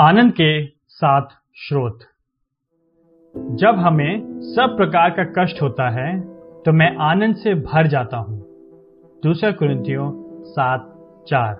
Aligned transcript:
आनंद 0.00 0.32
के 0.32 0.66
साथ 0.88 1.30
स्रोत। 1.56 2.00
जब 3.34 3.78
हमें 3.78 4.20
सब 4.40 4.76
प्रकार 4.76 5.10
का 5.10 5.24
कष्ट 5.38 5.62
होता 5.62 5.88
है 5.90 6.20
तो 6.62 6.72
मैं 6.72 6.96
आनंद 6.96 7.36
से 7.36 7.54
भर 7.54 7.86
जाता 7.86 8.16
हूँ। 8.16 8.38
दूसरा 9.22 9.50
कुरिन्थियों 9.50 10.10
सात 10.44 10.86
चार। 11.28 11.54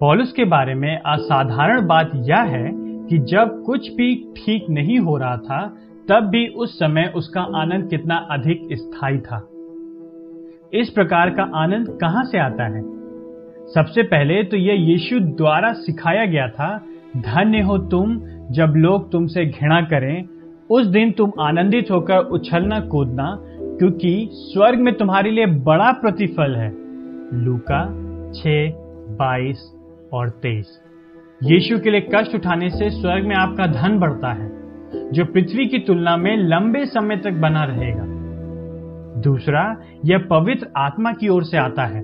पॉलुस 0.00 0.32
के 0.32 0.44
बारे 0.44 0.74
में 0.74 0.96
असाधारण 0.96 1.86
बात 1.86 2.10
यह 2.14 2.42
है 2.46 2.72
कि 3.06 3.18
जब 3.18 3.62
कुछ 3.66 3.92
भी 3.92 4.14
ठीक 4.36 4.70
नहीं 4.70 4.98
हो 4.98 5.16
रहा 5.16 5.36
था, 5.36 5.66
तब 6.08 6.28
भी 6.28 6.46
उस 6.48 6.78
समय 6.78 7.12
उसका 7.16 7.40
आनंद 7.56 7.88
कितना 7.90 8.16
अधिक 8.30 8.68
स्थायी 8.72 9.18
था। 9.20 9.46
इस 10.72 10.90
प्रकार 10.90 11.30
का 11.30 11.50
आनंद 11.54 11.98
कहाँ 12.00 12.24
से 12.24 12.38
आता 12.38 12.64
है? 12.66 12.82
सबसे 13.68 14.02
पहले 14.02 14.42
तो 14.42 14.56
यह 14.56 14.90
यीशु 14.90 15.20
द्वारा 15.20 15.72
सिखाया 15.72 16.24
गया 16.24 16.48
था 16.48 16.76
धन्य 17.16 17.60
हो 17.60 17.78
तुम 17.78 18.20
जब 18.50 18.74
लोग 18.76 19.12
तुमसे 19.12 19.44
घृणा 19.46 19.80
करें। 19.80 20.24
उस 20.70 20.86
दिन 20.86 21.10
तुम 21.10 21.32
आनंदित 21.40 21.90
होकर 21.90 22.18
उछलना 22.18 22.80
कूदना, 22.80 23.38
क्योंकि 23.78 24.28
स्वर्ग 24.32 24.78
में 24.78 24.94
तुम्हारे 24.94 25.30
लिए 25.30 25.46
बड़ा 25.46 25.92
प्रतिफल 25.92 26.56
है। 26.56 26.68
लूका 27.34 27.84
छ, 28.32 28.42
बाईस 29.16 29.74
और 30.12 30.28
तेईस। 30.28 30.80
यीशु 31.42 31.78
के 31.78 31.90
लिए 31.90 32.08
कष्ट 32.14 32.34
उठाने 32.34 32.70
से 32.70 32.90
स्वर्ग 32.90 33.24
में 33.24 33.36
आपका 33.36 33.66
धन 33.66 33.98
बढ़ता 33.98 34.32
है, 34.32 34.48
जो 35.12 35.24
पृथ्वी 35.24 35.66
की 35.66 35.78
तुलना 35.78 36.16
में 36.16 36.36
लंबे 36.36 36.86
समय 36.86 37.16
तक 37.16 37.32
बना 37.32 37.64
रहेगा। 37.64 38.04
दूसरा, 39.20 39.76
यह 40.04 40.18
पवित्र 40.18 40.66
आत्मा 40.76 41.12
की 41.12 41.28
ओर 41.28 41.44
से 41.44 41.56
आता 41.56 41.84
है, 41.84 42.02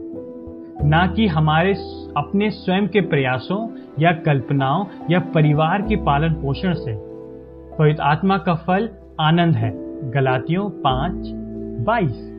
ना 0.88 1.06
कि 1.06 1.26
हमारे 1.26 1.74
अपने 2.16 2.50
स्वयं 2.50 2.88
के 2.88 3.00
प्रयासों 3.00 3.76
या 3.98 4.12
कल्पनाओं 4.12 4.84
या 5.10 5.18
परिवार 5.18 5.82
के 5.82 5.96
पालन 5.96 6.32
पोषण 6.32 6.72
से। 6.74 6.94
पवित्र 7.78 8.02
आत्मा 8.02 8.38
का 8.38 8.54
फल 8.54 8.88
आनंद 9.20 9.56
है। 9.56 9.70
गलातियों 10.10 10.70
पाँच, 10.70 11.12
बाईस। 11.86 12.30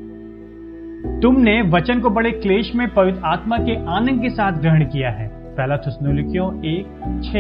तुमने 1.22 1.62
वचन 1.62 2.00
को 2.00 2.10
बड़े 2.10 2.32
क्लेश 2.32 2.76
में 2.76 2.94
पवित्र 2.94 3.22
आत्मा 3.26 3.58
के 3.58 3.86
आनंद 3.86 4.22
के 4.22 4.30
साथ 4.30 4.52
ग्रहण 4.52 4.86
किया 4.86 5.10
है। 5.10 5.28
पहला 5.28 5.78
थुस्नुलिकियों 5.78 6.66
एक 6.66 6.86
छ 7.24 7.32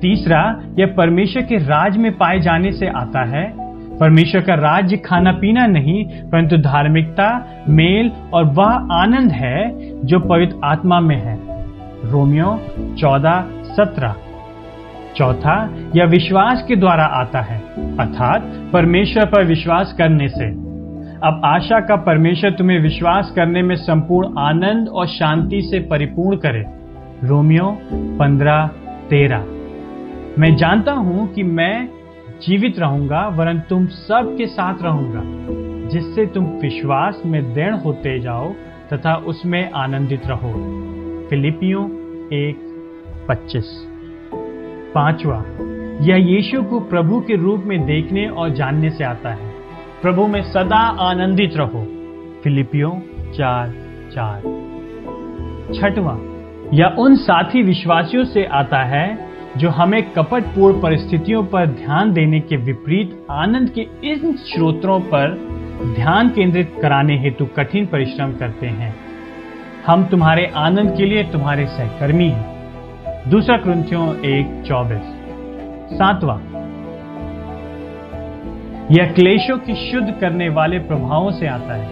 तीसरा, 0.00 0.62
यह 0.78 0.94
परमेश्वर 0.96 1.42
के 1.42 1.56
राज 1.56 1.96
में 1.96 2.12
पाए 2.12 2.40
जाने 2.40 2.72
से 2.72 2.86
आता 2.86 3.24
है। 3.24 3.65
परमेश्वर 4.00 4.40
का 4.40 4.54
राज्य 4.54 4.96
खाना 4.96 5.32
पीना 5.32 5.66
नहीं, 5.66 6.04
परंतु 6.04 6.56
धार्मिकता, 6.56 7.46
मेल 7.68 8.12
और 8.32 8.44
वह 8.44 8.72
आनंद 8.74 9.32
है 9.32 9.70
जो 10.06 10.20
पवित्र 10.20 10.56
आत्मा 10.64 11.00
में 11.00 11.16
है। 11.16 11.38
रोमियो 12.10 12.60
चौदह, 12.98 13.44
सत्रह। 13.48 14.14
चौथा, 15.16 15.70
यह 15.96 16.04
विश्वास 16.04 16.64
के 16.68 16.76
द्वारा 16.76 17.04
आता 17.04 17.40
है, 17.40 17.58
अर्थात 17.98 18.42
परमेश्वर 18.72 19.26
पर 19.26 19.44
विश्वास 19.44 19.94
करने 19.98 20.28
से। 20.28 20.66
अब 21.16 21.40
आशा 21.44 21.80
का 21.80 21.96
परमेश्वर 21.96 22.50
तुम्हें 22.50 22.80
विश्वास 22.80 23.32
करने 23.36 23.62
में 23.62 23.76
संपूर्ण 23.76 24.38
आनंद 24.38 24.88
और 24.88 25.06
शांति 25.06 25.62
से 25.62 25.78
परिपूर्ण 25.78 26.36
करे। 26.36 26.64
रोमियो 27.24 27.78
पंद्रह, 27.92 28.66
तेरह। 29.10 29.44
मैं 30.38 30.56
जानता 30.56 30.92
हूँ 30.92 31.32
कि 31.32 31.42
मैं 31.42 31.88
जीवित 32.42 32.78
रहूँगा, 32.78 33.28
वरन 33.28 33.58
तुम 33.58 33.86
सब 33.86 34.34
के 34.38 34.46
साथ 34.46 34.74
रहूँगा। 34.82 35.22
जिससे 35.88 36.26
तुम 36.26 36.44
विश्वास 36.44 37.22
में 37.26 37.54
दृढ़ 37.54 37.74
होते 37.74 38.20
जाओ 38.20 38.52
तथा 38.92 39.14
उसमें 39.14 39.70
आनंदित 39.70 40.26
रहो। 40.26 40.52
फिलिपियो 41.30 41.84
एक 42.32 42.56
पच्चीस। 43.28 43.86
पांचवा, 44.94 45.44
यह 46.00 46.16
यीशु 46.16 46.62
को 46.62 46.80
प्रभु 46.80 47.20
के 47.20 47.36
रूप 47.36 47.62
में 47.66 47.86
देखने 47.86 48.28
और 48.28 48.48
जानने 48.50 48.90
से 48.90 49.04
आता 49.04 49.30
है। 49.30 49.54
प्रभु 50.02 50.26
में 50.26 50.42
सदा 50.42 50.80
आनंदित 50.80 51.56
रहो। 51.56 51.86
फिलिपियो 52.44 53.02
चार 53.34 53.68
चार। 54.12 54.40
छठवा, 55.74 56.18
यह 56.74 56.86
उन 56.86 57.16
साथी 57.16 57.62
विश्वासियों 57.62 58.24
से 58.24 58.44
आता 58.44 58.82
है 58.82 59.25
जो 59.56 59.70
हमें 59.70 60.10
कपटपूर्ण 60.10 60.80
परिस्थितियों 60.80 61.44
पर 61.44 61.66
ध्यान 61.66 62.12
देने 62.12 62.40
के 62.40 62.56
विपरीत 62.56 63.26
आनंद 63.30 63.70
के 63.70 63.80
इन 63.80 64.36
स्रोतों 64.36 65.00
पर 65.00 65.28
ध्यान 65.94 66.28
केंद्रित 66.28 66.74
कराने 66.82 67.18
हेतु 67.18 67.46
कठिन 67.46 67.86
परिश्रम 67.86 68.32
करते 68.32 68.66
हैं। 68.66 68.96
हम 69.86 70.04
तुम्हारे 70.04 70.52
आनंद 70.56 70.96
के 70.96 71.06
लिए 71.06 71.24
तुम्हारे 71.24 71.66
सहकर्मी 71.66 72.28
हैं। 72.28 72.56
दूसरा 73.30 73.56
क्रंथियों 73.56 74.16
एक 74.16 74.62
चौबीस। 74.66 75.16
सातवां। 75.96 76.38
यह 78.90 79.12
क्लेशों 79.12 79.58
की 79.58 79.90
शुद्ध 79.90 80.14
करने 80.20 80.48
वाले 80.48 80.78
प्रभावों 80.78 81.30
से 81.30 81.46
आता 81.46 81.74
है। 81.74 81.86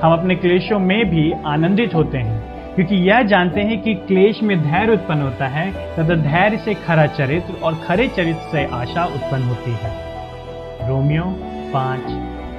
हम 0.00 0.12
अपने 0.12 0.34
क्लेशों 0.34 0.78
में 0.78 1.10
भी 1.10 1.32
आनंदित 1.46 1.94
होते 1.94 2.18
हैं। 2.18 2.57
क्योंकि 2.78 2.94
यह 2.94 3.22
जानते 3.22 3.60
हैं 3.60 3.80
कि 3.82 3.94
क्लेश 3.94 4.42
में 4.42 4.62
धैर्य 4.62 4.92
उत्पन्न 4.92 5.22
होता 5.22 5.46
है, 5.46 5.70
तथा 5.94 6.14
धैर्य 6.14 6.56
से 6.56 6.74
खरा 6.74 7.06
चरित्र 7.06 7.54
और 7.62 7.74
खरे 7.74 8.06
चरित्र 8.08 8.50
से 8.52 8.64
आशा 8.66 9.04
उत्पन्न 9.04 9.42
होती 9.42 9.70
है। 9.70 9.90
रोमियो 10.88 11.24
पाँच, 11.72 12.00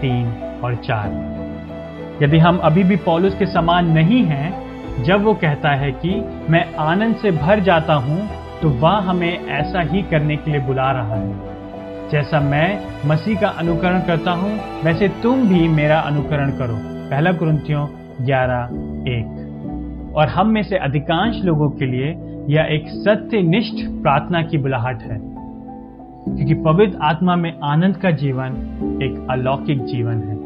तीन 0.01 0.27
और 0.63 0.75
चार। 0.75 2.23
यदि 2.23 2.37
हम 2.37 2.57
अभी 2.57 2.83
भी 2.83 2.95
पॉलुस 2.95 3.35
के 3.35 3.45
समान 3.45 3.91
नहीं 3.91 4.23
हैं, 4.23 5.03
जब 5.03 5.23
वो 5.23 5.33
कहता 5.33 5.75
है 5.75 5.91
कि 5.91 6.21
मैं 6.49 6.75
आनंद 6.75 7.15
से 7.15 7.31
भर 7.31 7.59
जाता 7.59 7.93
हूँ 7.93 8.29
तो 8.61 8.69
वह 8.69 8.99
हमें 8.99 9.47
ऐसा 9.47 9.81
ही 9.81 10.01
करने 10.01 10.35
के 10.35 10.51
लिए 10.51 10.59
बुला 10.59 10.91
रहा 10.91 11.15
है। 11.15 12.09
जैसा 12.09 12.39
मैं 12.39 12.79
मसीह 13.05 13.39
का 13.41 13.47
अनुकरण 13.47 14.01
करता 14.01 14.31
हूँ, 14.31 14.59
वैसे 14.83 15.07
तुम 15.23 15.47
भी 15.49 15.67
मेरा 15.67 15.99
अनुकरण 15.99 16.51
करो। 16.51 16.75
पहला 17.09 17.31
कुरुतियों 17.31 17.87
ग्यारह, 18.21 18.63
एक। 19.11 19.48
और 20.19 20.27
हम 20.27 20.47
में 20.47 20.63
से 20.63 20.77
अधिकांश 20.77 21.41
लोगों 21.43 21.69
के 21.69 21.85
लिए 21.85 22.07
यह 22.49 22.63
एक 22.63 22.87
सत्यनिष्ठ 22.87 24.01
प्रार्थना 24.01 24.41
की 24.41 24.57
बुलाहट 24.57 25.01
है। 25.01 25.19
क्योंकि 26.35 26.53
पवित्र 26.53 26.97
आत्मा 27.01 27.35
में 27.35 27.59
आनंद 27.63 27.97
का 27.97 28.11
जीवन 28.11 28.51
एक 29.03 29.27
अलौकिक 29.29 29.83
जीवन 29.83 30.15
है। 30.15 30.38